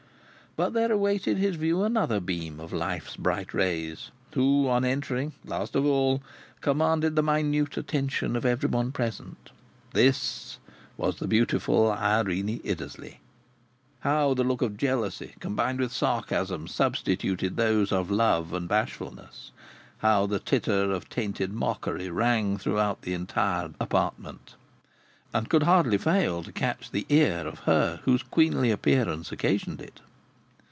But 0.57 0.73
there 0.73 0.91
awaited 0.91 1.37
his 1.37 1.55
view 1.55 1.81
another 1.85 2.19
beam 2.19 2.59
of 2.59 2.73
life's 2.73 3.15
bright 3.15 3.53
rays, 3.53 4.11
who, 4.33 4.67
on 4.67 4.83
entering, 4.83 5.31
last 5.45 5.77
of 5.77 5.85
all, 5.85 6.21
commanded 6.59 7.15
the 7.15 7.23
minute 7.23 7.77
attention 7.77 8.35
of 8.35 8.43
every 8.43 8.67
one 8.67 8.91
present 8.91 9.49
this 9.93 10.57
was 10.97 11.19
the 11.19 11.27
beautiful 11.29 11.89
Irene 11.89 12.59
Iddesleigh. 12.65 13.19
How 14.01 14.33
the 14.33 14.43
look 14.43 14.61
of 14.61 14.75
jealousy, 14.75 15.35
combined 15.39 15.79
with 15.79 15.93
sarcasm, 15.93 16.67
substituted 16.67 17.55
those 17.55 17.93
of 17.93 18.11
love 18.11 18.51
and 18.51 18.67
bashfulness! 18.67 19.51
How 19.99 20.25
the 20.25 20.39
titter 20.41 20.91
of 20.91 21.07
tainted 21.07 21.53
mockery 21.53 22.09
rang 22.09 22.57
throughout 22.57 23.03
the 23.03 23.13
entire 23.13 23.71
apartment, 23.79 24.55
and 25.33 25.47
could 25.49 25.63
hardly 25.63 25.97
fail 25.97 26.43
to 26.43 26.51
catch 26.51 26.91
the 26.91 27.05
ear 27.07 27.47
of 27.47 27.59
her 27.59 28.01
whose 28.03 28.21
queenly 28.21 28.69
appearance 28.69 29.31
occasioned 29.31 29.79
it! 29.79 30.01